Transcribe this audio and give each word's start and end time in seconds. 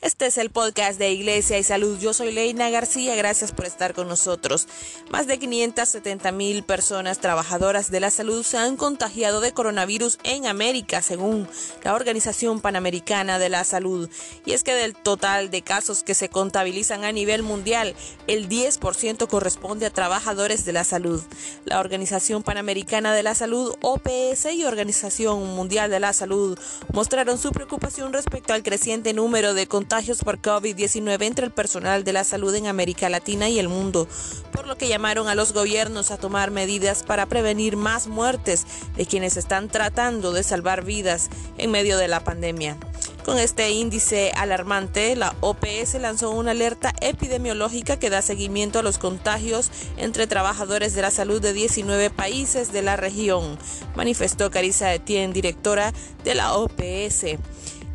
Este 0.00 0.26
es 0.26 0.38
el 0.38 0.50
podcast 0.50 0.96
de 0.96 1.10
Iglesia 1.10 1.58
y 1.58 1.64
Salud. 1.64 1.98
Yo 1.98 2.14
soy 2.14 2.30
Leina 2.30 2.70
García. 2.70 3.16
Gracias 3.16 3.50
por 3.50 3.64
estar 3.66 3.94
con 3.94 4.06
nosotros. 4.06 4.68
Más 5.10 5.26
de 5.26 5.40
570 5.40 6.30
mil 6.30 6.62
personas 6.62 7.18
trabajadoras 7.18 7.90
de 7.90 7.98
la 7.98 8.10
salud 8.10 8.44
se 8.44 8.58
han 8.58 8.76
contagiado 8.76 9.40
de 9.40 9.52
coronavirus 9.52 10.20
en 10.22 10.46
América, 10.46 11.02
según 11.02 11.48
la 11.82 11.94
Organización 11.94 12.60
Panamericana 12.60 13.40
de 13.40 13.48
la 13.48 13.64
Salud. 13.64 14.08
Y 14.46 14.52
es 14.52 14.62
que 14.62 14.72
del 14.72 14.94
total 14.94 15.50
de 15.50 15.62
casos 15.62 16.04
que 16.04 16.14
se 16.14 16.28
contabilizan 16.28 17.02
a 17.02 17.10
nivel 17.10 17.42
mundial, 17.42 17.96
el 18.28 18.48
10% 18.48 19.26
corresponde 19.26 19.86
a 19.86 19.90
trabajadores 19.90 20.64
de 20.64 20.74
la 20.74 20.84
salud. 20.84 21.20
La 21.64 21.80
Organización 21.80 22.44
Panamericana 22.44 23.14
de 23.14 23.24
la 23.24 23.34
Salud, 23.34 23.74
OPS 23.82 24.46
y 24.54 24.64
Organización 24.64 25.56
Mundial 25.56 25.90
de 25.90 25.98
la 25.98 26.12
Salud 26.12 26.56
mostraron 26.92 27.36
su 27.36 27.50
preocupación 27.50 28.12
respecto 28.12 28.52
al 28.52 28.62
creciente 28.62 29.12
número 29.12 29.54
de 29.54 29.66
contagios 29.66 29.87
contagios 29.88 30.18
por 30.18 30.38
COVID-19 30.42 31.22
entre 31.22 31.46
el 31.46 31.50
personal 31.50 32.04
de 32.04 32.12
la 32.12 32.22
salud 32.22 32.54
en 32.54 32.66
América 32.66 33.08
Latina 33.08 33.48
y 33.48 33.58
el 33.58 33.70
mundo, 33.70 34.06
por 34.52 34.66
lo 34.66 34.76
que 34.76 34.86
llamaron 34.86 35.28
a 35.28 35.34
los 35.34 35.54
gobiernos 35.54 36.10
a 36.10 36.18
tomar 36.18 36.50
medidas 36.50 37.02
para 37.02 37.24
prevenir 37.24 37.78
más 37.78 38.06
muertes 38.06 38.66
de 38.98 39.06
quienes 39.06 39.38
están 39.38 39.70
tratando 39.70 40.34
de 40.34 40.42
salvar 40.42 40.84
vidas 40.84 41.30
en 41.56 41.70
medio 41.70 41.96
de 41.96 42.06
la 42.06 42.22
pandemia. 42.22 42.76
Con 43.24 43.38
este 43.38 43.70
índice 43.70 44.30
alarmante, 44.36 45.16
la 45.16 45.34
OPS 45.40 45.94
lanzó 46.00 46.32
una 46.32 46.50
alerta 46.50 46.92
epidemiológica 47.00 47.98
que 47.98 48.10
da 48.10 48.20
seguimiento 48.20 48.80
a 48.80 48.82
los 48.82 48.98
contagios 48.98 49.70
entre 49.96 50.26
trabajadores 50.26 50.94
de 50.94 51.00
la 51.00 51.10
salud 51.10 51.40
de 51.40 51.54
19 51.54 52.10
países 52.10 52.72
de 52.72 52.82
la 52.82 52.96
región, 52.96 53.58
manifestó 53.96 54.50
Carissa 54.50 54.92
Etienne, 54.92 55.32
directora 55.32 55.94
de 56.24 56.34
la 56.34 56.52
OPS. 56.54 57.38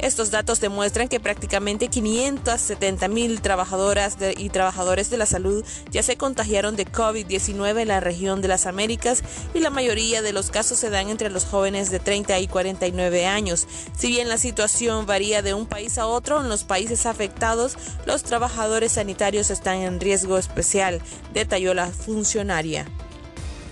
Estos 0.03 0.31
datos 0.31 0.59
demuestran 0.59 1.07
que 1.07 1.21
prácticamente 1.21 1.87
570 1.87 3.07
mil 3.07 3.39
trabajadoras 3.39 4.17
y 4.35 4.49
trabajadores 4.49 5.09
de 5.09 5.15
la 5.15 5.25
salud 5.25 5.63
ya 5.91 6.03
se 6.03 6.17
contagiaron 6.17 6.75
de 6.75 6.85
COVID-19 6.85 7.83
en 7.83 7.87
la 7.87 8.01
región 8.01 8.41
de 8.41 8.49
las 8.49 8.65
Américas 8.65 9.23
y 9.53 9.61
la 9.61 9.69
mayoría 9.69 10.21
de 10.21 10.33
los 10.33 10.51
casos 10.51 10.77
se 10.77 10.89
dan 10.89 11.07
entre 11.07 11.29
los 11.29 11.45
jóvenes 11.45 11.89
de 11.89 11.99
30 11.99 12.37
y 12.39 12.47
49 12.47 13.25
años. 13.27 13.65
Si 13.97 14.09
bien 14.09 14.27
la 14.27 14.37
situación 14.37 15.05
varía 15.05 15.41
de 15.41 15.53
un 15.53 15.67
país 15.67 15.97
a 15.97 16.05
otro, 16.05 16.41
en 16.41 16.49
los 16.49 16.65
países 16.65 17.05
afectados 17.05 17.77
los 18.05 18.23
trabajadores 18.23 18.91
sanitarios 18.91 19.51
están 19.51 19.77
en 19.77 20.01
riesgo 20.01 20.37
especial, 20.37 21.01
detalló 21.33 21.73
la 21.73 21.87
funcionaria. 21.87 22.85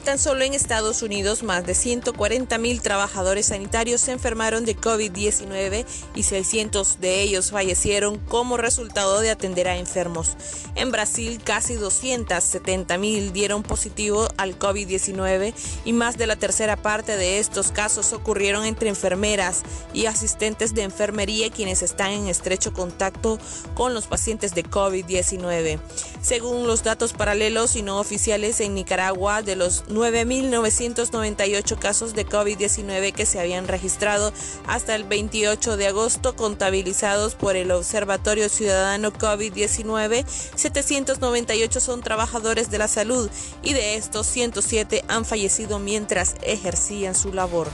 Tan 0.04 0.18
solo 0.18 0.44
en 0.44 0.56
Estados 0.56 1.04
Unidos, 1.04 1.44
más 1.44 1.64
de 1.68 1.76
140 1.76 2.58
mil 2.58 2.82
trabajadores 2.82 3.48
sanitarios 3.48 4.02
se 4.02 4.12
enfermaron 4.12 4.66
de 4.66 4.76
COVID-19 4.76 5.86
y 6.16 6.24
600 6.24 7.00
de 7.00 7.22
ellos 7.22 7.52
fallecieron 7.52 8.18
como 8.18 8.58
resultado 8.58 9.20
de 9.22 9.30
atender 9.30 9.68
a 9.68 9.78
enfermos. 9.78 10.36
En 10.74 10.92
Brasil, 10.92 11.40
casi 11.44 11.76
270 11.76 12.98
mil 12.98 13.32
dieron 13.32 13.62
positivo 13.62 14.28
al 14.38 14.58
COVID-19 14.58 15.54
y 15.86 15.94
más 15.94 16.18
de 16.18 16.26
la 16.26 16.36
tercera 16.36 16.78
parte 16.78 17.16
de 17.16 17.38
estos 17.38 17.72
casos 17.72 18.12
ocurrieron 18.12 18.66
entre 18.66 18.90
enfermeras 18.90 19.62
y 19.94 20.08
asistentes 20.08 20.74
de 20.74 20.82
enfermería 20.82 21.52
quienes 21.52 21.84
están 21.84 22.12
en 22.12 22.28
estrecho 22.28 22.74
contacto 22.74 23.38
con 23.76 23.94
los 23.94 24.08
pacientes 24.08 24.56
de 24.56 24.64
COVID-19. 24.64 25.80
Según 26.22 26.68
los 26.68 26.84
datos 26.84 27.14
paralelos 27.14 27.76
y 27.76 27.82
no 27.82 28.00
oficiales 28.00 28.62
en 28.62 28.76
Nicaragua, 28.76 29.42
de 29.42 29.56
los 29.56 29.86
9.998 29.86 31.80
casos 31.80 32.14
de 32.14 32.28
COVID-19 32.28 33.12
que 33.12 33.26
se 33.26 33.40
habían 33.40 33.68
registrado 33.68 34.32
hasta 34.68 34.96
el 34.96 35.04
28 35.04 35.78
de 35.78 35.88
agosto, 35.88 36.36
contabilizados 36.36 37.34
por 37.34 37.56
el 37.56 37.72
Observatorio 37.72 38.50
Ciudadano 38.50 39.12
COVID-19. 39.12 40.24
798 40.28 41.80
son 41.80 42.02
trabajadores 42.02 42.70
de 42.70 42.78
la 42.78 42.88
salud 42.88 43.28
y 43.64 43.74
de 43.74 43.96
estos 43.96 44.28
107 44.28 45.04
han 45.08 45.26
fallecido 45.26 45.80
mientras 45.80 46.36
ejercían 46.44 47.16
su 47.16 47.34
labor. 47.34 47.68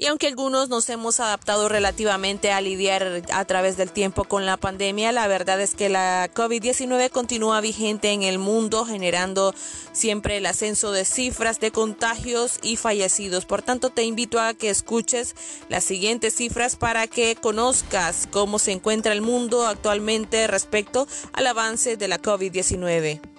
Y 0.00 0.06
aunque 0.06 0.28
algunos 0.28 0.70
nos 0.70 0.88
hemos 0.88 1.20
adaptado 1.20 1.68
relativamente 1.68 2.52
a 2.52 2.62
lidiar 2.62 3.22
a 3.30 3.44
través 3.44 3.76
del 3.76 3.92
tiempo 3.92 4.24
con 4.24 4.46
la 4.46 4.56
pandemia, 4.56 5.12
la 5.12 5.28
verdad 5.28 5.60
es 5.60 5.74
que 5.74 5.90
la 5.90 6.30
COVID-19 6.32 7.10
continúa 7.10 7.60
vigente 7.60 8.10
en 8.12 8.22
el 8.22 8.38
mundo, 8.38 8.86
generando 8.86 9.54
siempre 9.92 10.38
el 10.38 10.46
ascenso 10.46 10.90
de 10.90 11.04
cifras 11.04 11.60
de 11.60 11.70
contagios 11.70 12.60
y 12.62 12.76
fallecidos. 12.76 13.44
Por 13.44 13.60
tanto, 13.60 13.90
te 13.90 14.04
invito 14.04 14.40
a 14.40 14.54
que 14.54 14.70
escuches 14.70 15.34
las 15.68 15.84
siguientes 15.84 16.34
cifras 16.34 16.76
para 16.76 17.06
que 17.06 17.36
conozcas 17.36 18.26
cómo 18.30 18.58
se 18.58 18.72
encuentra 18.72 19.12
el 19.12 19.20
mundo 19.20 19.66
actualmente 19.66 20.46
respecto 20.46 21.06
al 21.34 21.46
avance 21.46 21.98
de 21.98 22.08
la 22.08 22.22
COVID-19 22.22 23.29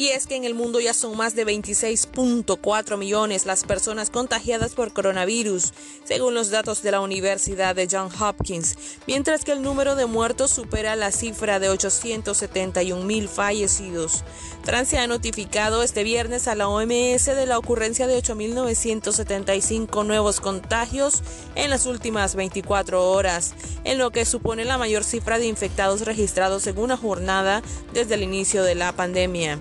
y 0.00 0.08
es 0.08 0.26
que 0.26 0.34
en 0.34 0.44
el 0.44 0.54
mundo 0.54 0.80
ya 0.80 0.94
son 0.94 1.14
más 1.14 1.34
de 1.34 1.44
26.4 1.44 2.96
millones 2.96 3.44
las 3.44 3.64
personas 3.64 4.08
contagiadas 4.08 4.72
por 4.72 4.94
coronavirus, 4.94 5.74
según 6.04 6.32
los 6.32 6.48
datos 6.48 6.82
de 6.82 6.90
la 6.90 7.02
Universidad 7.02 7.76
de 7.76 7.86
Johns 7.86 8.18
Hopkins, 8.18 8.78
mientras 9.06 9.44
que 9.44 9.52
el 9.52 9.60
número 9.60 9.96
de 9.96 10.06
muertos 10.06 10.52
supera 10.52 10.96
la 10.96 11.12
cifra 11.12 11.60
de 11.60 11.68
871 11.68 13.04
mil 13.04 13.28
fallecidos. 13.28 14.24
Francia 14.62 15.02
ha 15.02 15.06
notificado 15.06 15.82
este 15.82 16.02
viernes 16.02 16.48
a 16.48 16.54
la 16.54 16.66
OMS 16.66 17.26
de 17.26 17.44
la 17.44 17.58
ocurrencia 17.58 18.06
de 18.06 18.22
8.975 18.22 20.06
nuevos 20.06 20.40
contagios 20.40 21.22
en 21.56 21.68
las 21.68 21.84
últimas 21.84 22.36
24 22.36 23.06
horas, 23.10 23.52
en 23.84 23.98
lo 23.98 24.12
que 24.12 24.24
supone 24.24 24.64
la 24.64 24.78
mayor 24.78 25.04
cifra 25.04 25.38
de 25.38 25.46
infectados 25.46 26.06
registrados 26.06 26.66
en 26.66 26.78
una 26.78 26.96
jornada 26.96 27.62
desde 27.92 28.14
el 28.14 28.22
inicio 28.22 28.62
de 28.62 28.76
la 28.76 28.92
pandemia. 28.92 29.60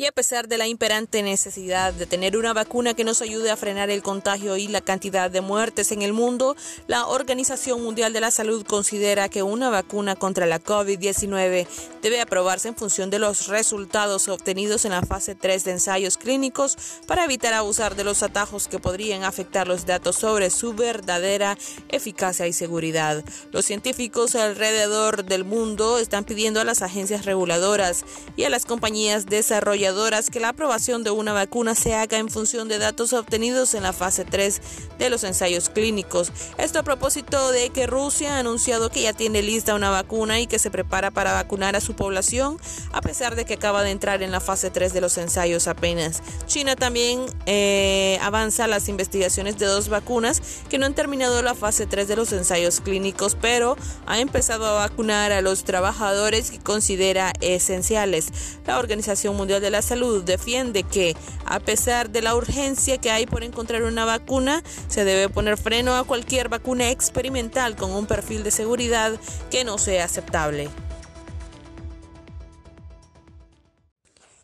Y 0.00 0.06
a 0.06 0.12
pesar 0.12 0.48
de 0.48 0.56
la 0.56 0.66
imperante 0.66 1.22
necesidad 1.22 1.92
de 1.92 2.06
tener 2.06 2.38
una 2.38 2.54
vacuna 2.54 2.94
que 2.94 3.04
nos 3.04 3.20
ayude 3.20 3.50
a 3.50 3.56
frenar 3.58 3.90
el 3.90 4.02
contagio 4.02 4.56
y 4.56 4.66
la 4.66 4.80
cantidad 4.80 5.30
de 5.30 5.42
muertes 5.42 5.92
en 5.92 6.00
el 6.00 6.14
mundo, 6.14 6.56
la 6.86 7.06
Organización 7.06 7.82
Mundial 7.82 8.14
de 8.14 8.22
la 8.22 8.30
Salud 8.30 8.64
considera 8.64 9.28
que 9.28 9.42
una 9.42 9.68
vacuna 9.68 10.16
contra 10.16 10.46
la 10.46 10.58
COVID-19 10.58 11.66
debe 12.00 12.20
aprobarse 12.22 12.68
en 12.68 12.76
función 12.76 13.10
de 13.10 13.18
los 13.18 13.48
resultados 13.48 14.28
obtenidos 14.28 14.86
en 14.86 14.92
la 14.92 15.02
fase 15.02 15.34
3 15.34 15.64
de 15.64 15.72
ensayos 15.72 16.16
clínicos 16.16 16.78
para 17.06 17.26
evitar 17.26 17.52
abusar 17.52 17.94
de 17.94 18.04
los 18.04 18.22
atajos 18.22 18.68
que 18.68 18.78
podrían 18.78 19.22
afectar 19.24 19.68
los 19.68 19.84
datos 19.84 20.16
sobre 20.16 20.48
su 20.48 20.72
verdadera 20.72 21.58
eficacia 21.90 22.46
y 22.46 22.54
seguridad. 22.54 23.22
Los 23.52 23.66
científicos 23.66 24.34
alrededor 24.34 25.26
del 25.26 25.44
mundo 25.44 25.98
están 25.98 26.24
pidiendo 26.24 26.58
a 26.58 26.64
las 26.64 26.80
agencias 26.80 27.26
reguladoras 27.26 28.06
y 28.34 28.44
a 28.44 28.48
las 28.48 28.64
compañías 28.64 29.26
desarrolladoras 29.26 29.89
que 30.30 30.40
la 30.40 30.50
aprobación 30.50 31.02
de 31.02 31.10
una 31.10 31.32
vacuna 31.32 31.74
se 31.74 31.94
haga 31.94 32.18
en 32.18 32.28
función 32.28 32.68
de 32.68 32.78
datos 32.78 33.12
obtenidos 33.12 33.74
en 33.74 33.82
la 33.82 33.92
fase 33.92 34.24
3 34.24 34.60
de 34.98 35.10
los 35.10 35.24
ensayos 35.24 35.68
clínicos. 35.68 36.32
Esto 36.58 36.78
a 36.78 36.82
propósito 36.84 37.50
de 37.50 37.70
que 37.70 37.86
Rusia 37.88 38.36
ha 38.36 38.38
anunciado 38.38 38.90
que 38.90 39.02
ya 39.02 39.12
tiene 39.12 39.42
lista 39.42 39.74
una 39.74 39.90
vacuna 39.90 40.38
y 40.38 40.46
que 40.46 40.60
se 40.60 40.70
prepara 40.70 41.10
para 41.10 41.32
vacunar 41.32 41.74
a 41.74 41.80
su 41.80 41.94
población, 41.94 42.58
a 42.92 43.00
pesar 43.00 43.34
de 43.34 43.44
que 43.44 43.54
acaba 43.54 43.82
de 43.82 43.90
entrar 43.90 44.22
en 44.22 44.30
la 44.30 44.40
fase 44.40 44.70
3 44.70 44.92
de 44.92 45.00
los 45.00 45.18
ensayos 45.18 45.66
apenas. 45.66 46.22
China 46.46 46.76
también 46.76 47.26
eh, 47.46 48.18
avanza 48.22 48.68
las 48.68 48.88
investigaciones 48.88 49.58
de 49.58 49.66
dos 49.66 49.88
vacunas 49.88 50.40
que 50.68 50.78
no 50.78 50.86
han 50.86 50.94
terminado 50.94 51.42
la 51.42 51.54
fase 51.54 51.86
3 51.86 52.06
de 52.06 52.16
los 52.16 52.32
ensayos 52.32 52.80
clínicos, 52.80 53.36
pero 53.40 53.76
ha 54.06 54.20
empezado 54.20 54.66
a 54.66 54.86
vacunar 54.86 55.32
a 55.32 55.40
los 55.40 55.64
trabajadores 55.64 56.50
que 56.52 56.60
considera 56.60 57.32
esenciales. 57.40 58.28
La 58.66 58.78
Organización 58.78 59.36
Mundial 59.36 59.60
de 59.60 59.79
la 59.80 59.86
Salud 59.86 60.22
defiende 60.22 60.82
que, 60.82 61.16
a 61.46 61.58
pesar 61.58 62.10
de 62.10 62.20
la 62.20 62.36
urgencia 62.36 62.98
que 62.98 63.10
hay 63.10 63.24
por 63.24 63.42
encontrar 63.42 63.82
una 63.84 64.04
vacuna, 64.04 64.62
se 64.88 65.06
debe 65.06 65.30
poner 65.30 65.56
freno 65.56 65.96
a 65.96 66.04
cualquier 66.04 66.50
vacuna 66.50 66.90
experimental 66.90 67.76
con 67.76 67.90
un 67.90 68.04
perfil 68.04 68.42
de 68.44 68.50
seguridad 68.50 69.18
que 69.50 69.64
no 69.64 69.78
sea 69.78 70.04
aceptable. 70.04 70.68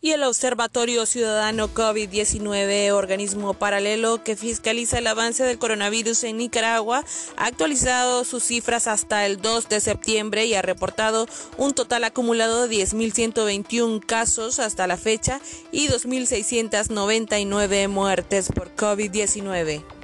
Y 0.06 0.12
el 0.12 0.22
Observatorio 0.22 1.04
Ciudadano 1.04 1.74
COVID-19, 1.74 2.92
organismo 2.92 3.54
paralelo 3.54 4.22
que 4.22 4.36
fiscaliza 4.36 4.98
el 4.98 5.08
avance 5.08 5.42
del 5.42 5.58
coronavirus 5.58 6.22
en 6.22 6.36
Nicaragua, 6.36 7.04
ha 7.36 7.46
actualizado 7.46 8.22
sus 8.22 8.44
cifras 8.44 8.86
hasta 8.86 9.26
el 9.26 9.42
2 9.42 9.68
de 9.68 9.80
septiembre 9.80 10.46
y 10.46 10.54
ha 10.54 10.62
reportado 10.62 11.26
un 11.58 11.72
total 11.72 12.04
acumulado 12.04 12.68
de 12.68 12.76
10.121 12.76 13.98
casos 13.98 14.60
hasta 14.60 14.86
la 14.86 14.96
fecha 14.96 15.40
y 15.72 15.88
2.699 15.88 17.88
muertes 17.88 18.52
por 18.54 18.72
COVID-19. 18.76 19.95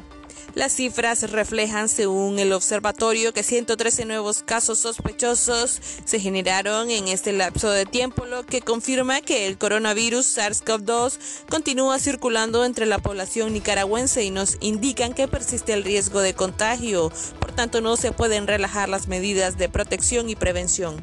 Las 0.55 0.75
cifras 0.75 1.31
reflejan, 1.31 1.89
según 1.89 2.39
el 2.39 2.53
observatorio, 2.53 3.33
que 3.33 3.43
113 3.43 4.05
nuevos 4.05 4.43
casos 4.43 4.81
sospechosos 4.81 5.81
se 6.05 6.21
generaron 6.21 6.91
en 6.91 7.09
este 7.09 7.33
lapso 7.33 7.71
de 7.71 7.87
tiempo, 7.87 8.27
lo 8.27 8.45
que 8.45 8.61
confirma 8.61 9.23
que 9.23 9.47
el 9.47 9.57
coronavirus 9.57 10.37
SARS-CoV-2 10.37 11.19
continúa 11.49 11.99
circulando 11.99 12.67
entre 12.67 12.85
la 12.85 12.99
población 12.99 13.55
nicaragüense 13.55 14.25
y 14.25 14.31
nos 14.31 14.59
indican 14.61 15.15
que 15.15 15.27
persiste 15.27 15.73
el 15.73 15.85
riesgo 15.85 16.21
de 16.21 16.35
contagio. 16.35 17.11
Por 17.41 17.53
tanto, 17.53 17.81
no 17.81 17.97
se 17.97 18.13
pueden 18.13 18.47
relajar 18.47 18.91
las 18.91 19.09
medidas 19.09 19.57
de 19.57 19.71
protección 19.71 20.29
y 20.29 20.37
prevención. 20.37 21.03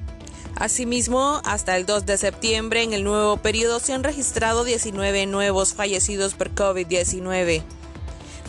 Asimismo, 0.57 1.41
hasta 1.43 1.75
el 1.75 1.87
2 1.87 2.05
de 2.05 2.19
septiembre, 2.19 2.83
en 2.83 2.93
el 2.93 3.03
nuevo 3.03 3.37
periodo, 3.37 3.79
se 3.79 3.93
han 3.93 4.03
registrado 4.03 4.63
19 4.63 5.25
nuevos 5.25 5.73
fallecidos 5.73 6.35
por 6.35 6.53
COVID-19. 6.53 7.63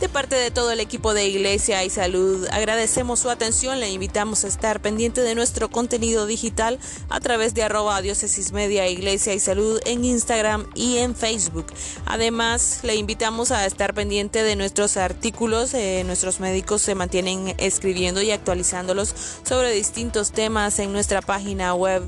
De 0.01 0.09
parte 0.09 0.35
de 0.35 0.51
todo 0.51 0.71
el 0.71 0.81
equipo 0.81 1.13
de 1.13 1.29
Iglesia 1.29 1.85
y 1.85 1.91
Salud, 1.91 2.49
agradecemos 2.53 3.21
su 3.21 3.29
atención. 3.29 3.81
Le 3.81 3.91
invitamos 3.91 4.45
a 4.45 4.49
estar 4.49 4.81
pendiente 4.81 5.21
de 5.21 5.35
nuestro 5.35 5.69
contenido 5.69 6.25
digital 6.25 6.79
a 7.11 7.21
través 7.21 7.53
de 7.53 7.65
arroba 7.65 8.01
diócesis 8.01 8.53
media 8.53 8.89
Iglesia 8.89 9.35
y 9.35 9.41
Salud 9.41 9.79
en 9.85 10.07
Instagram 10.07 10.67
y 10.75 10.97
en 10.97 11.15
Facebook. 11.15 11.67
Además, 12.07 12.81
le 12.83 12.95
invitamos 12.95 13.51
a 13.51 13.67
estar 13.67 13.93
pendiente 13.93 14.43
de 14.43 14.57
nuestros 14.57 14.97
artículos. 14.97 15.75
Eh, 15.75 16.03
nuestros 16.07 16.41
médicos 16.41 16.81
se 16.81 16.95
mantienen 16.95 17.55
escribiendo 17.59 18.23
y 18.23 18.31
actualizándolos 18.31 19.15
sobre 19.47 19.71
distintos 19.71 20.33
temas 20.33 20.79
en 20.79 20.95
nuestra 20.95 21.21
página 21.21 21.75
web 21.75 22.03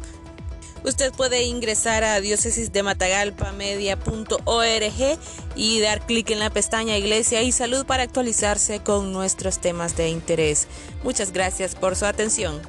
Usted 0.85 1.13
puede 1.13 1.45
ingresar 1.45 2.05
a 2.05 2.21
diócesisdematagalpamedia.org 2.21 5.19
y 5.55 5.81
dar 5.81 6.07
clic 6.07 6.31
en 6.31 6.39
la 6.39 6.49
pestaña 6.51 6.97
Iglesia 6.97 7.43
y 7.43 7.53
Salud 7.53 7.85
para 7.87 8.03
actualizarse 8.03 8.81
con 8.81 9.13
nuestros 9.13 9.61
temas 9.61 9.97
de 9.97 10.09
interés. 10.09 10.67
Muchas 11.05 11.33
gracias 11.33 11.75
por 11.75 11.97
su 11.97 12.07
atención. 12.07 12.61